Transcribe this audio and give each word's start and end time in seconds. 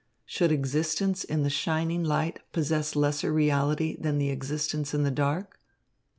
Should 0.25 0.51
existence 0.51 1.23
in 1.23 1.43
the 1.43 1.49
shining 1.51 2.03
light 2.03 2.39
possess 2.53 2.95
lesser 2.95 3.31
reality 3.31 3.97
than 4.01 4.19
existence 4.19 4.95
in 4.95 5.03
the 5.03 5.11
dark?" 5.11 5.59